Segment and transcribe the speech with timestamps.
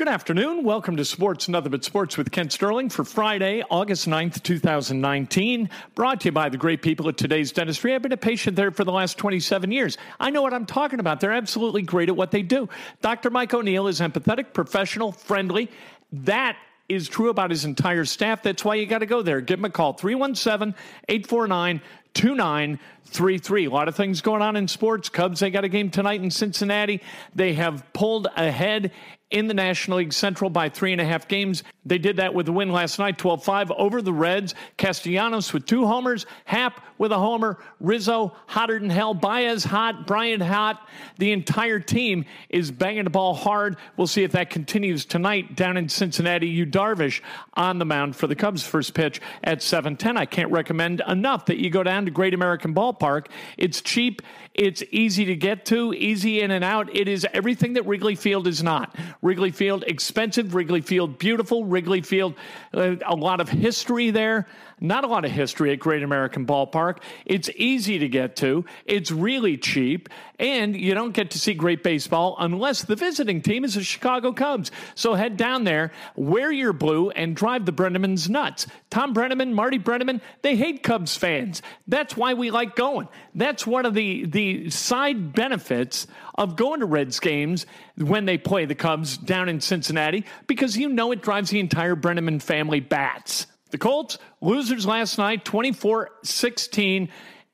[0.00, 0.64] Good afternoon.
[0.64, 5.68] Welcome to Sports Nothing But Sports with Kent Sterling for Friday, August 9th, 2019.
[5.94, 7.94] Brought to you by the great people at Today's Dentistry.
[7.94, 9.98] I've been a patient there for the last 27 years.
[10.18, 11.20] I know what I'm talking about.
[11.20, 12.66] They're absolutely great at what they do.
[13.02, 13.28] Dr.
[13.28, 15.70] Mike O'Neill is empathetic, professional, friendly.
[16.10, 16.56] That
[16.88, 18.42] is true about his entire staff.
[18.42, 19.42] That's why you got to go there.
[19.42, 20.74] Give him a call 317
[21.08, 21.82] 849
[22.14, 23.64] 2933.
[23.64, 25.08] A lot of things going on in sports.
[25.08, 27.00] Cubs, they got a game tonight in Cincinnati.
[27.34, 28.92] They have pulled ahead
[29.30, 31.62] in the National League Central by three and a half games.
[31.86, 34.54] They did that with a win last night, 12 5 over the Reds.
[34.76, 40.42] Castellanos with two homers, Happ with a homer, Rizzo hotter than hell, Baez hot, Bryant
[40.42, 40.86] hot.
[41.18, 43.76] The entire team is banging the ball hard.
[43.96, 46.48] We'll see if that continues tonight down in Cincinnati.
[46.48, 47.20] Yu Darvish
[47.54, 50.16] on the mound for the Cubs' first pitch at 7:10.
[50.16, 53.26] I can't recommend enough that you go down to Great American Ballpark.
[53.56, 54.22] It's cheap,
[54.54, 56.94] it's easy to get to, easy in and out.
[56.94, 58.96] It is everything that Wrigley Field is not.
[59.22, 62.34] Wrigley Field expensive, Wrigley Field beautiful, Wrigley Field
[62.74, 64.46] uh, a lot of history there.
[64.82, 66.98] Not a lot of history at Great American Ballpark.
[67.26, 68.64] It's easy to get to.
[68.86, 70.08] It's really cheap.
[70.38, 74.32] And you don't get to see great baseball unless the visiting team is the Chicago
[74.32, 74.70] Cubs.
[74.94, 78.66] So head down there, wear your blue, and drive the Brennamans nuts.
[78.88, 81.60] Tom Brennaman, Marty Brennaman, they hate Cubs fans.
[81.90, 83.08] That's why we like going.
[83.34, 86.06] That's one of the, the side benefits
[86.36, 90.88] of going to Reds games when they play the Cubs down in Cincinnati because you
[90.88, 93.48] know it drives the entire Brennaman family bats.
[93.70, 97.08] The Colts, losers last night, 24 16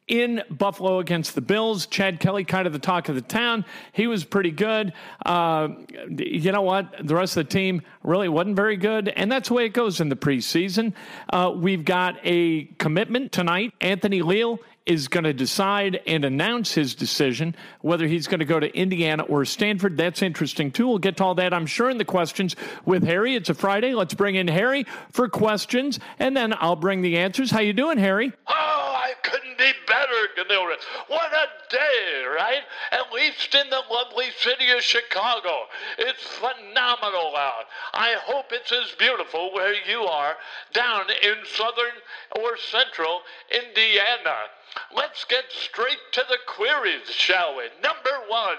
[0.09, 1.87] in Buffalo against the Bills.
[1.87, 3.65] Chad Kelly, kind of the talk of the town.
[3.93, 4.93] He was pretty good.
[5.25, 5.69] Uh,
[6.17, 7.07] you know what?
[7.07, 9.09] The rest of the team really wasn't very good.
[9.09, 10.93] And that's the way it goes in the preseason.
[11.33, 13.73] Uh, we've got a commitment tonight.
[13.81, 18.61] Anthony Leal is going to decide and announce his decision whether he's going to go
[18.61, 19.97] to Indiana or Stanford.
[19.97, 20.87] That's interesting too.
[20.87, 23.35] We'll get to all that, I'm sure, in the questions with Harry.
[23.35, 23.95] It's a Friday.
[23.95, 27.51] Let's bring in Harry for questions, and then I'll bring the answers.
[27.51, 28.33] How you doing, Harry?
[28.47, 30.75] Oh, I couldn't be better, Ganilra.
[31.07, 32.63] What a day, right?
[32.91, 35.67] At least in the lovely city of Chicago.
[35.97, 37.67] It's phenomenal out.
[37.95, 40.35] I hope it's as beautiful where you are
[40.73, 41.95] down in southern
[42.41, 44.51] or central Indiana.
[44.95, 47.65] Let's get straight to the queries, shall we?
[47.83, 48.57] Number one,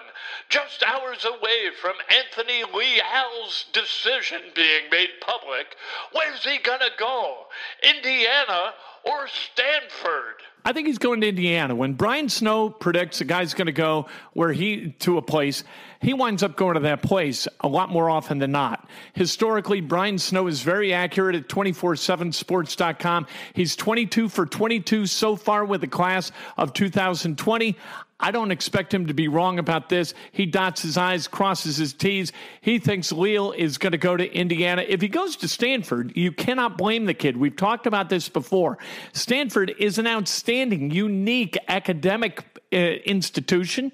[0.50, 5.76] just hours away from Anthony Leal's decision being made public,
[6.12, 7.48] where's he gonna go?
[7.84, 8.74] Indiana
[9.04, 10.42] or Stanford?
[10.66, 11.76] I think he's going to Indiana.
[11.76, 15.64] When Brian Snow predicts a guy's going to go where he to a place,
[16.02, 18.90] he winds up going to that place a lot more often than not.
[19.14, 23.28] Historically, Brian Snow is very accurate at 247sports.com.
[23.54, 27.76] He's 22 for 22 so far with the class of 2020.
[28.20, 30.16] I don't expect him to be wrong about this.
[30.32, 32.32] He dots his I's, crosses his T's.
[32.62, 34.84] He thinks Leal is going to go to Indiana.
[34.88, 37.38] If he goes to Stanford, you cannot blame the kid.
[37.38, 38.80] We've talked about this before.
[39.14, 42.44] Stanford is an outstanding, unique academic
[42.74, 43.92] uh, institution.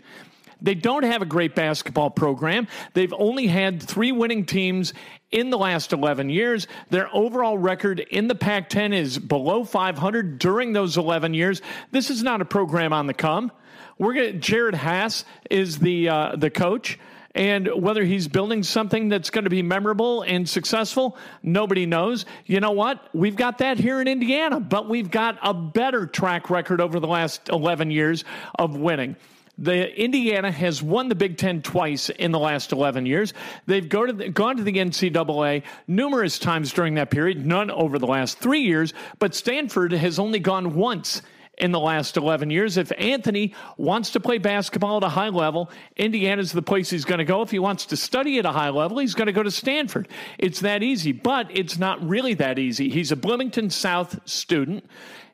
[0.64, 2.68] They don't have a great basketball program.
[2.94, 4.94] They've only had three winning teams
[5.30, 6.68] in the last 11 years.
[6.90, 11.62] Their overall record in the Pac 10 is below 500 during those 11 years.
[11.92, 13.52] This is not a program on the come.
[13.98, 16.98] We're going Jerod Haase is the uh, the coach
[17.36, 22.26] And whether he's building something that's going to be memorable and successful, nobody knows.
[22.46, 23.10] You know what?
[23.14, 27.08] We've got that here in Indiana, but we've got a better track record over the
[27.08, 28.24] last 11 years
[28.56, 29.16] of winning.
[29.64, 33.34] The Indiana has won the Big Ten twice in the last 11 years.
[33.66, 37.98] They've go to the, gone to the NCAA numerous times during that period, none over
[37.98, 41.22] the last three years, but Stanford has only gone once
[41.60, 42.76] in the last 11 years.
[42.76, 47.20] If Anthony wants to play basketball at a high level, Indiana's the place he's going
[47.20, 47.42] to go.
[47.42, 50.10] If he wants to study at a high level, he's going to go to Stanford.
[50.40, 52.90] It's that easy, but it's not really that easy.
[52.90, 54.86] He's a Bloomington South student.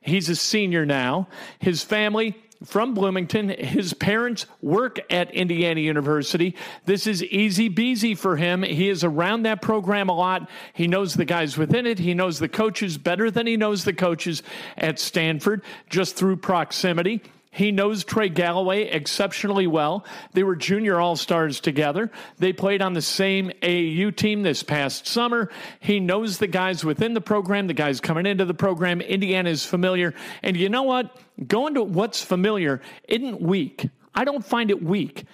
[0.01, 1.29] He's a senior now.
[1.57, 3.50] His family from Bloomington.
[3.50, 6.56] His parents work at Indiana University.
[6.85, 8.63] This is easy beasy for him.
[8.63, 10.50] He is around that program a lot.
[10.73, 12.00] He knows the guys within it.
[12.00, 14.44] He knows the coaches better than he knows the coaches
[14.77, 17.21] at Stanford just through proximity.
[17.51, 20.06] He knows Trey Galloway exceptionally well.
[20.34, 22.12] They were junior all stars together.
[22.38, 25.50] They played on the same AAU team this past summer.
[25.80, 29.01] He knows the guys within the program, the guys coming into the program.
[29.01, 30.13] Indiana is familiar.
[30.44, 31.18] And you know what?
[31.48, 33.90] Going to what's familiar isn't weak.
[34.13, 35.25] I don't find it weak.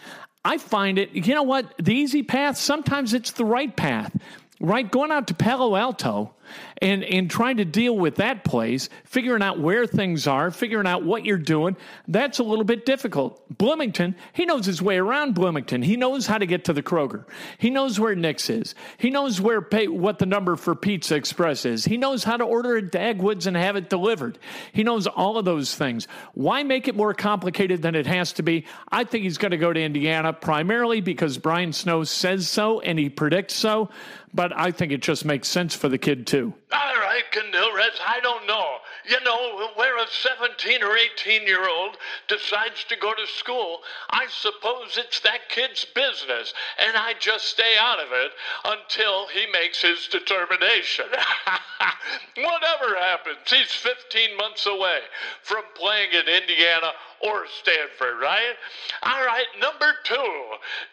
[0.45, 1.73] I find it, you know what?
[1.79, 4.15] The easy path, sometimes it's the right path
[4.59, 4.89] right?
[4.89, 6.33] Going out to Palo Alto
[6.81, 11.03] and, and trying to deal with that place, figuring out where things are, figuring out
[11.03, 11.75] what you're doing,
[12.07, 13.41] that's a little bit difficult.
[13.57, 15.81] Bloomington, he knows his way around Bloomington.
[15.81, 17.25] He knows how to get to the Kroger.
[17.57, 18.75] He knows where Nick's is.
[18.97, 21.85] He knows where pay, what the number for Pizza Express is.
[21.85, 24.37] He knows how to order at Dagwoods and have it delivered.
[24.71, 26.07] He knows all of those things.
[26.33, 28.65] Why make it more complicated than it has to be?
[28.89, 32.99] I think he's going to go to Indiana primarily because Brian Snow says so and
[32.99, 33.89] he predicts so
[34.35, 36.53] but I think it just makes sense for the kid too.
[36.73, 38.77] All right, Canilres, I don't know.
[39.07, 41.97] You know, where a 17 or 18 year old
[42.27, 43.79] decides to go to school,
[44.09, 46.53] I suppose it's that kid's business,
[46.85, 48.31] and I just stay out of it
[48.65, 51.05] until he makes his determination.
[52.35, 54.99] Whatever happens, he's 15 months away
[55.43, 56.91] from playing in Indiana
[57.25, 58.55] or Stanford, right?
[59.03, 60.43] All right, number two.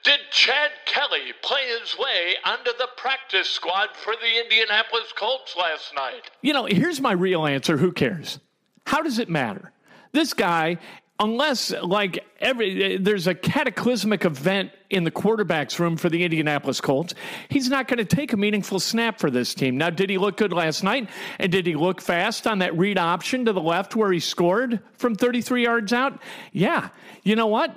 [0.05, 5.95] Did Chad Kelly play his way onto the practice squad for the Indianapolis Colts last
[5.95, 6.31] night?
[6.41, 8.39] You know, here's my real answer who cares?
[8.87, 9.73] How does it matter?
[10.13, 10.79] This guy
[11.23, 17.15] unless like every there's a cataclysmic event in the quarterback's room for the Indianapolis Colts,
[17.49, 19.79] he's not going to take a meaningful snap for this team.
[19.79, 21.09] Now, did he look good last night?
[21.39, 24.81] And did he look fast on that read option to the left where he scored
[24.95, 26.21] from 33 yards out?
[26.53, 26.89] Yeah.
[27.23, 27.75] You know what?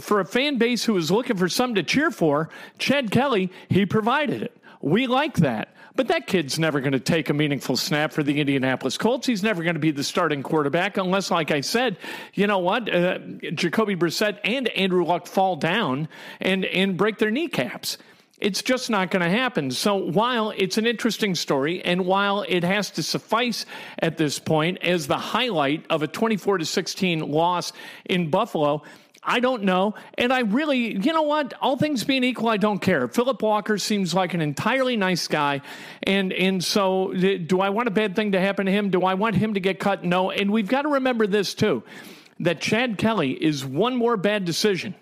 [0.00, 3.86] For a fan base who was looking for something to cheer for, Chad Kelly, he
[3.86, 4.56] provided it.
[4.80, 5.74] We like that.
[5.98, 9.26] But that kid's never going to take a meaningful snap for the Indianapolis Colts.
[9.26, 11.96] He's never going to be the starting quarterback unless, like I said,
[12.34, 12.88] you know what?
[12.88, 13.18] Uh,
[13.52, 16.08] Jacoby Brissett and Andrew Luck fall down
[16.40, 17.98] and, and break their kneecaps.
[18.40, 19.72] It's just not going to happen.
[19.72, 23.66] So while it's an interesting story and while it has to suffice
[23.98, 27.72] at this point as the highlight of a 24 to 16 loss
[28.04, 28.84] in Buffalo,
[29.28, 29.94] I don't know.
[30.14, 31.54] And I really, you know what?
[31.60, 33.06] All things being equal, I don't care.
[33.08, 35.60] Phillip Walker seems like an entirely nice guy.
[36.02, 38.90] And, and so, do I want a bad thing to happen to him?
[38.90, 40.02] Do I want him to get cut?
[40.02, 40.30] No.
[40.30, 41.82] And we've got to remember this, too
[42.40, 44.94] that Chad Kelly is one more bad decision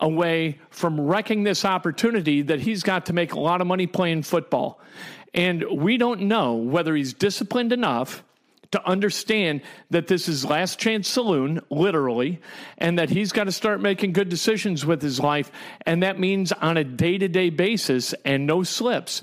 [0.00, 4.22] away from wrecking this opportunity that he's got to make a lot of money playing
[4.22, 4.80] football.
[5.32, 8.22] And we don't know whether he's disciplined enough
[8.76, 12.40] to understand that this is last chance saloon, literally,
[12.78, 15.50] and that he's got to start making good decisions with his life.
[15.84, 19.22] And that means on a day to day basis and no slips.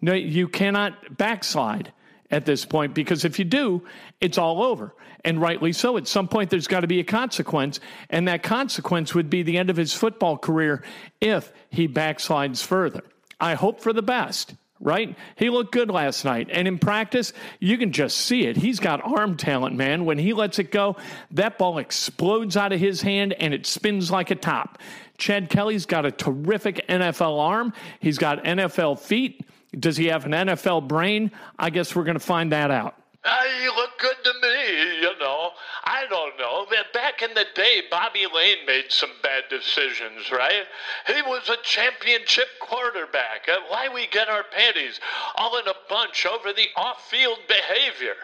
[0.00, 1.92] No, you cannot backslide
[2.30, 3.82] at this point because if you do,
[4.20, 4.94] it's all over.
[5.24, 5.96] And rightly so.
[5.96, 7.80] At some point, there's got to be a consequence.
[8.10, 10.82] And that consequence would be the end of his football career
[11.20, 13.02] if he backslides further.
[13.40, 15.16] I hope for the best right?
[15.36, 16.48] He looked good last night.
[16.50, 18.56] And in practice, you can just see it.
[18.56, 20.04] He's got arm talent, man.
[20.04, 20.96] When he lets it go,
[21.32, 24.78] that ball explodes out of his hand and it spins like a top.
[25.16, 29.46] Chad Kelly's got a terrific NFL arm, he's got NFL feet.
[29.78, 31.32] Does he have an NFL brain?
[31.58, 32.96] I guess we're going to find that out.
[33.24, 35.50] Uh, you look good to me, you know.
[35.86, 36.66] I don't know.
[36.94, 40.64] Back in the day, Bobby Layne made some bad decisions, right?
[41.06, 43.48] He was a championship quarterback.
[43.48, 44.98] Uh, why we get our panties
[45.34, 48.16] all in a bunch over the off-field behavior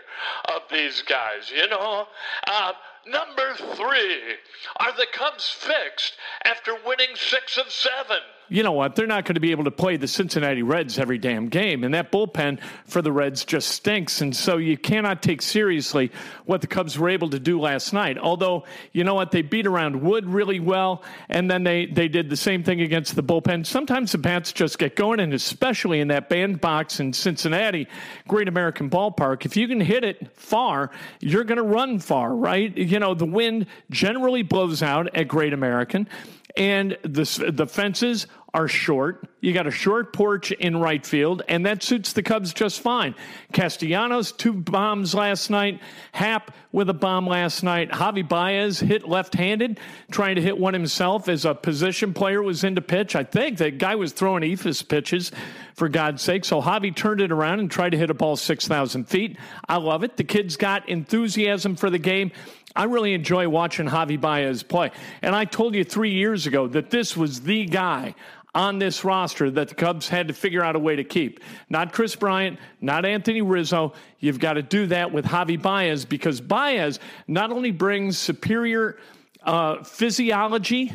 [0.46, 2.08] of these guys, you know?
[2.46, 2.72] Uh,
[3.06, 4.36] number three,
[4.78, 6.14] are the Cubs fixed
[6.44, 8.20] after winning six of seven?
[8.50, 8.96] You know what?
[8.96, 11.84] They're not going to be able to play the Cincinnati Reds every damn game.
[11.84, 14.20] And that bullpen for the Reds just stinks.
[14.20, 16.10] And so you cannot take seriously
[16.46, 18.18] what the Cubs were able to do last night.
[18.18, 19.30] Although, you know what?
[19.30, 21.04] They beat around Wood really well.
[21.28, 23.64] And then they, they did the same thing against the bullpen.
[23.64, 25.20] Sometimes the bats just get going.
[25.20, 27.86] And especially in that bandbox in Cincinnati,
[28.26, 30.90] Great American Ballpark, if you can hit it far,
[31.20, 32.76] you're going to run far, right?
[32.76, 36.08] You know, the wind generally blows out at Great American
[36.56, 39.28] and the the fences are short.
[39.40, 43.14] You got a short porch in right field, and that suits the Cubs just fine.
[43.52, 45.80] Castellanos two bombs last night.
[46.12, 47.90] Happ with a bomb last night.
[47.90, 49.78] Javi Baez hit left-handed,
[50.10, 53.16] trying to hit one himself as a position player was into pitch.
[53.16, 55.32] I think that guy was throwing eephus pitches,
[55.80, 56.44] for God's sake.
[56.44, 59.38] So Javi turned it around and tried to hit a ball six thousand feet.
[59.66, 60.18] I love it.
[60.18, 62.32] The kids got enthusiasm for the game.
[62.76, 64.90] I really enjoy watching Javi Baez play.
[65.22, 68.14] And I told you three years ago that this was the guy
[68.54, 71.40] on this roster that the Cubs had to figure out a way to keep.
[71.68, 73.92] Not Kris Bryant, not Anthony Rizzo.
[74.18, 78.98] You've got to do that with Javi Baez because Baez not only brings superior
[79.42, 80.92] uh, physiology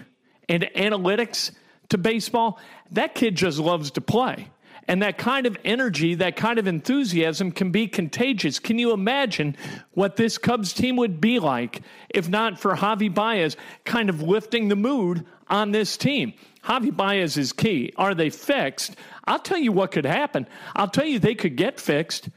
[0.49, 1.51] and analytics
[1.89, 2.59] to baseball,
[2.91, 4.49] that kid just loves to play.
[4.87, 8.59] And that kind of energy, that kind of enthusiasm can be contagious.
[8.59, 9.55] Can you imagine
[9.93, 14.67] what this Cubs team would be like if not for Javi Baez kind of lifting
[14.67, 16.33] the mood on this team?
[16.65, 17.93] Javi Baez is key.
[17.95, 18.95] Are they fixed?
[19.25, 20.47] I'll tell you what could happen.
[20.75, 22.29] I'll tell you they could get fixed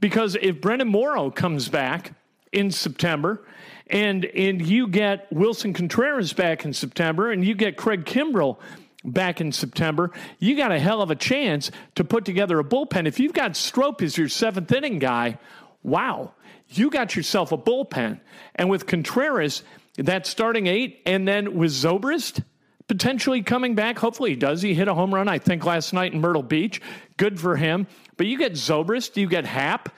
[0.00, 2.12] because if Brandon Morrow comes back
[2.52, 3.46] in September
[3.88, 8.58] and and you get Willson Contreras back in September and you get Craig Kimbrel
[9.04, 13.06] back in September, you got a hell of a chance to put together a bullpen.
[13.06, 15.38] If you've got Strop as your seventh inning guy,
[15.82, 16.32] wow,
[16.70, 18.20] you got yourself a bullpen.
[18.54, 19.62] And with Contreras,
[19.98, 22.42] that starting eight, and then with Zobrist
[22.88, 24.62] potentially coming back, hopefully he does.
[24.62, 26.80] He hit a home run, I think, last night in Myrtle Beach.
[27.16, 27.86] Good for him.
[28.16, 29.88] But you get Zobrist, you get Happ,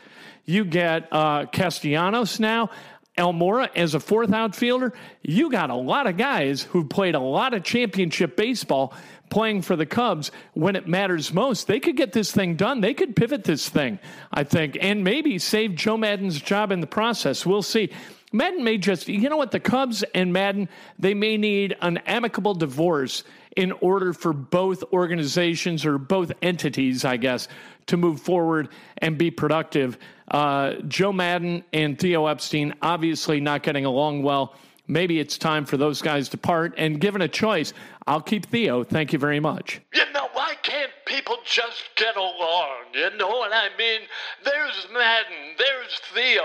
[0.44, 2.70] you get uh, Castellanos now.
[3.18, 7.54] Almora as a fourth outfielder, you got a lot of guys who played a lot
[7.54, 8.92] of championship baseball
[9.30, 11.66] playing for the Cubs when it matters most.
[11.66, 12.82] They could get this thing done.
[12.82, 13.98] They could pivot this thing,
[14.32, 17.46] I think, and maybe save Joe Maddon's job in the process.
[17.46, 17.90] We'll see.
[18.32, 20.68] Maddon may just, you know what, the Cubs and Maddon,
[20.98, 23.24] they may need an amicable divorce
[23.56, 27.48] in order for both organizations or both entities, I guess,
[27.86, 28.68] to move forward
[28.98, 29.96] and be productive.
[30.30, 34.54] Uh, Joe Maddon and Theo Epstein obviously not getting along well.
[34.88, 36.74] Maybe it's time for those guys to part.
[36.76, 37.72] And given a choice,
[38.06, 38.84] I'll keep Theo.
[38.84, 39.80] Thank you very much.
[39.94, 42.92] You know, why can't people just get along?
[42.94, 44.02] You know what I mean?
[44.44, 46.42] There's Maddon, there's Theo.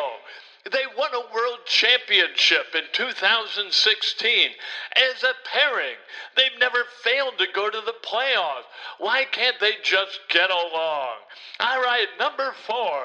[0.70, 4.50] They won a world championship in 2016
[4.96, 5.98] as a pairing.
[6.38, 8.70] They've never failed to go to the playoffs.
[9.00, 11.15] Why can't they just get along?
[11.60, 13.01] All right, number four.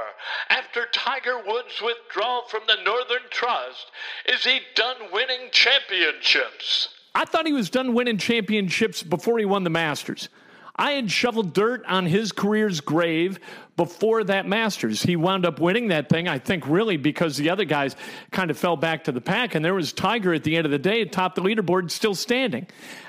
[0.51, 3.91] After Tiger Woods' withdrawal from the Northern Trust,
[4.27, 6.91] is he done winning championships?
[7.15, 10.29] I thought he was done winning championships before he won the Masters.
[10.77, 13.39] I had shoveled dirt on his career's grave
[13.77, 15.03] before that Masters.
[15.03, 17.95] He wound up winning that thing, I think, really because the other guys
[18.31, 20.73] kind of fell back to the pack, and there was Tiger at the end of
[20.73, 22.67] the day atop the leaderboard still standing.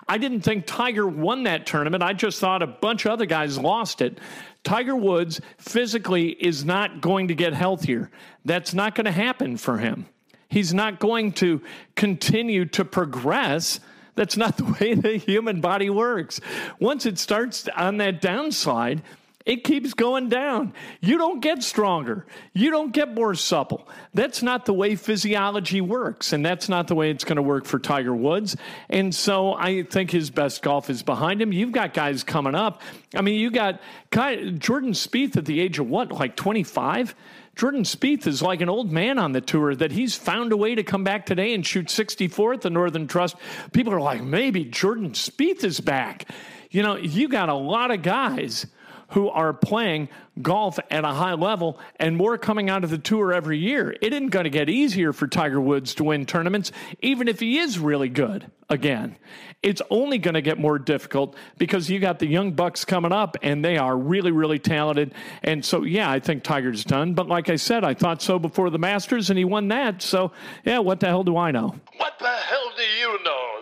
[0.08, 2.04] I didn't think Tiger won that tournament.
[2.04, 4.20] I just thought a bunch of other guys lost it.
[4.64, 8.12] Tiger Woods physically is not going to get healthier.
[8.46, 10.08] That's not going to happen for him.
[10.50, 11.62] He's not going to
[11.96, 13.80] continue to progress
[14.18, 16.42] that's not the way the human body works.
[16.80, 19.02] Once it starts on that downside,
[19.48, 20.74] it keeps going down.
[21.00, 22.28] You don't get stronger.
[22.52, 23.88] You don't get more supple.
[24.14, 27.66] That's not the way physiology works, and that's not the way it's going to work
[27.66, 28.58] for Tiger Woods.
[28.90, 31.54] And so I think his best golf is behind him.
[31.54, 32.82] You've got guys coming up.
[33.16, 33.80] I mean, you got
[34.12, 37.16] Jordan Spieth at the age of what, like 25?
[37.56, 40.76] Jordan Spieth is like an old man on the tour that he's found a way
[40.76, 43.38] to come back today and shoot 64 at the Northern Trust.
[43.72, 46.30] People are like, maybe Jordan Spieth is back.
[46.70, 48.68] You know, you got a lot of guys
[49.10, 50.10] who are playing
[50.42, 53.96] golf at a high level and more coming out of the tour every year.
[54.02, 56.72] It isn't going to get easier for Tiger Woods to win tournaments,
[57.02, 59.18] even if he is really good again.
[59.64, 63.38] It's only going to get more difficult because you got the young bucks coming up
[63.42, 65.14] and they are really, really talented.
[65.42, 67.16] And so, yeah, I think Tiger's done.
[67.16, 70.02] But like I said, I thought so before the Masters and he won that.
[70.04, 70.32] So,
[70.64, 71.76] yeah, what the hell do I know?
[71.98, 73.62] What the hell do you know?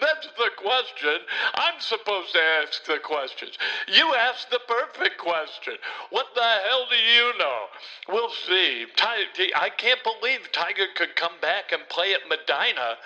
[0.00, 1.20] That's the question.
[1.54, 3.58] I'm supposed to ask the questions.
[3.92, 5.74] You asked the perfect question.
[6.10, 7.66] What the hell do you know?
[8.08, 8.86] We'll see.
[8.98, 12.96] I can't believe Tiger could come back and play at Medinah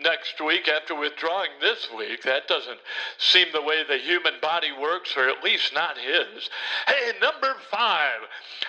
[0.00, 2.22] next week after withdrawing this week.
[2.24, 2.80] That doesn't
[3.18, 6.50] seem the way the human body works, or at least not his.
[6.86, 8.20] Hey, number five.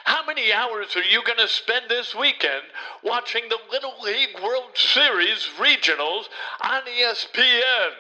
[0.06, 2.64] How many hours are you going to spend this weekend
[3.04, 6.26] watching the Little League World Series regionals
[6.62, 7.92] on ESPN?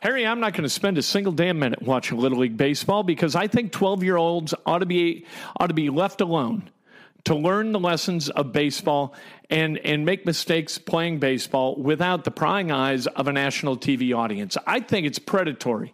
[0.00, 3.34] Harry, I'm not going to spend a single damn minute watching Little League baseball because
[3.34, 5.26] I think 12 year olds ought to be
[5.58, 6.70] ought to be left alone
[7.24, 9.12] to learn the lessons of baseball
[9.50, 14.56] and, and make mistakes playing baseball without the prying eyes of a national TV audience.
[14.66, 15.92] I think it's predatory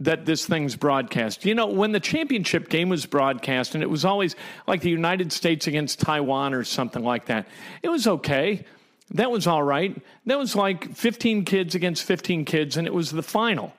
[0.00, 1.44] that this thing's broadcast.
[1.44, 5.32] You know, when the championship game was broadcast, and it was always like the United
[5.32, 7.48] States against Taiwan or something like that,
[7.82, 8.64] it was okay.
[9.12, 9.96] That was all right.
[10.26, 13.72] That was like 15 kids against 15 kids, and it was the final.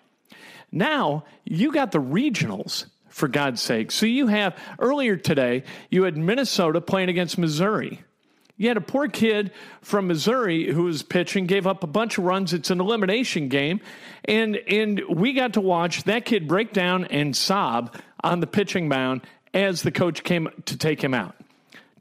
[0.72, 3.92] Now, you got the regionals for God's sake.
[3.92, 8.02] So you have earlier today, you had Minnesota playing against Missouri.
[8.58, 12.26] You had a poor kid from Missouri who was pitching, gave up a bunch of
[12.26, 12.54] runs.
[12.54, 13.80] It's an elimination game.
[14.26, 18.90] And, and we got to watch that kid break down and sob on the pitching
[18.90, 19.22] mound
[19.54, 21.36] as the coach came to take him out.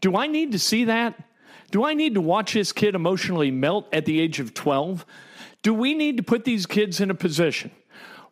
[0.00, 1.14] Do I need to see that?
[1.70, 5.04] Do I need to watch this kid emotionally melt at the age of 12?
[5.62, 7.70] Do we need to put these kids in a position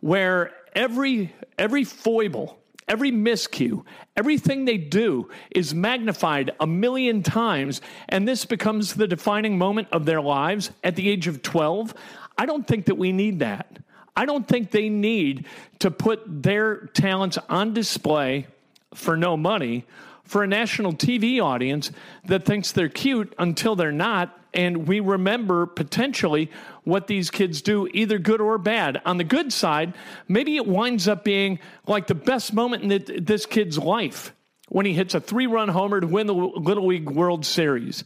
[0.01, 3.85] where every every foible Every miscue,
[4.17, 10.07] everything they do is magnified a million times, and this becomes the defining moment of
[10.07, 11.95] their lives at the age of 12.
[12.39, 13.81] I don't think that we need that.
[14.15, 15.47] I don't think they need
[15.81, 18.47] to put their talents on display
[18.95, 19.85] for no money
[20.27, 21.91] for a national TV audience
[22.27, 24.39] that thinks they're cute until they're not.
[24.53, 26.51] And we remember potentially
[26.85, 29.03] what these kids do, either good or bad.
[29.05, 29.95] On the good side,
[30.29, 34.33] maybe it winds up being like the best moment in this kid's life
[34.69, 38.05] when he hits a three run homer to win the Little League World Series.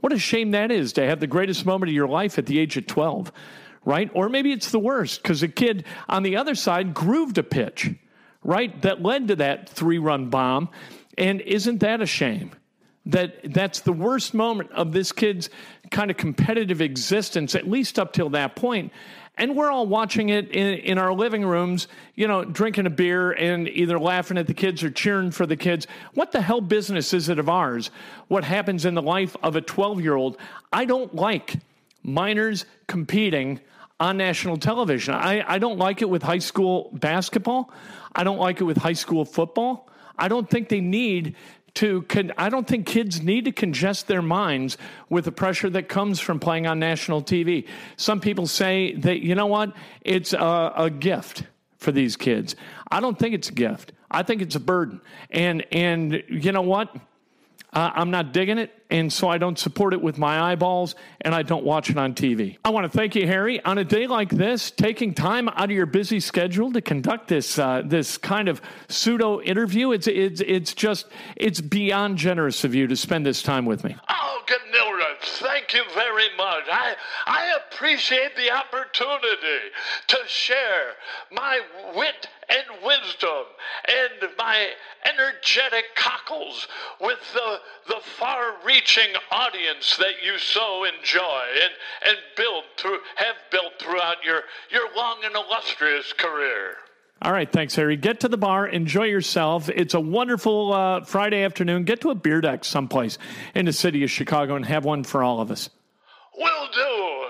[0.00, 2.58] What a shame that is to have the greatest moment of your life at the
[2.58, 3.32] age of 12,
[3.84, 4.10] right?
[4.14, 7.90] Or maybe it's the worst because a kid on the other side grooved a pitch,
[8.44, 8.80] right?
[8.82, 10.68] That led to that three run bomb.
[11.18, 12.52] And isn't that a shame?
[13.06, 15.50] That that's the worst moment of this kid's
[15.90, 18.92] kind of competitive existence, at least up till that point.
[19.36, 23.30] And we're all watching it in, in our living rooms, you know, drinking a beer
[23.30, 25.86] and either laughing at the kids or cheering for the kids.
[26.14, 27.90] What the hell business is it of ours?
[28.26, 30.36] What happens in the life of a 12 year old?
[30.72, 31.56] I don't like
[32.02, 33.60] minors competing
[34.00, 35.14] on national television.
[35.14, 37.72] I, I don't like it with high school basketball.
[38.14, 39.88] I don't like it with high school football.
[40.18, 41.36] I don't think they need
[41.74, 44.76] to con- I don't think kids need to congest their minds
[45.08, 47.66] with the pressure that comes from playing on national TV.
[47.96, 51.44] Some people say that you know what, it's a, a gift
[51.76, 52.56] for these kids.
[52.90, 53.92] I don't think it's a gift.
[54.10, 55.00] I think it's a burden.
[55.30, 56.94] And and you know what?
[57.72, 61.34] Uh, I'm not digging it, and so I don't support it with my eyeballs, and
[61.34, 62.56] I don't watch it on TV.
[62.64, 65.70] I want to thank you, Harry, on a day like this, taking time out of
[65.70, 69.92] your busy schedule to conduct this uh, this kind of pseudo interview.
[69.92, 73.94] It's it's it's just it's beyond generous of you to spend this time with me.
[74.08, 76.64] Oh, Ganilra, thank you very much.
[76.72, 76.94] I
[77.26, 79.68] I appreciate the opportunity
[80.06, 80.94] to share
[81.30, 81.60] my
[81.94, 83.44] wit and wisdom
[83.86, 84.68] and my
[85.04, 86.66] energetic cockles
[87.00, 87.58] with the,
[87.88, 91.72] the far reaching audience that you so enjoy and,
[92.08, 96.76] and build through, have built throughout your, your long and illustrious career.
[97.20, 97.96] All right, thanks, Harry.
[97.96, 99.68] Get to the bar, enjoy yourself.
[99.68, 101.82] It's a wonderful uh, Friday afternoon.
[101.82, 103.18] Get to a beer deck someplace
[103.56, 105.68] in the city of Chicago and have one for all of us.
[106.36, 107.26] Will do.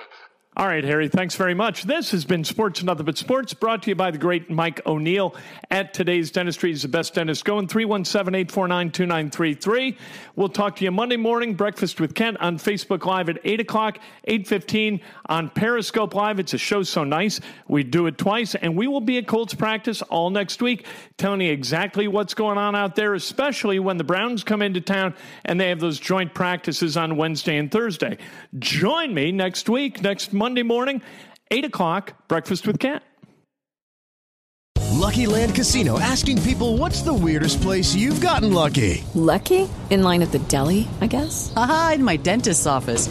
[0.58, 1.84] All right, Harry, thanks very much.
[1.84, 5.36] This has been Sports Nothing But Sports, brought to you by the great Mike O'Neill
[5.70, 6.70] at today's dentistry.
[6.70, 7.68] He's the best dentist going.
[7.68, 9.96] 317 849 2933.
[10.34, 14.00] We'll talk to you Monday morning, Breakfast with Kent on Facebook Live at 8 o'clock,
[14.26, 16.40] 8.15 on Periscope Live.
[16.40, 17.40] It's a show so nice.
[17.68, 20.86] We do it twice, and we will be at Colts practice all next week,
[21.18, 25.14] telling you exactly what's going on out there, especially when the Browns come into town
[25.44, 28.18] and they have those joint practices on Wednesday and Thursday.
[28.58, 31.02] Join me next week, next Monday Monday morning,
[31.50, 33.02] 8 o'clock, Breakfast with Kent.
[34.92, 39.04] Lucky Land Casino asking people what's the weirdest place you've gotten lucky?
[39.14, 39.68] Lucky?
[39.90, 41.52] In line at the deli, I guess?
[41.54, 43.10] Aha, in my dentist's office.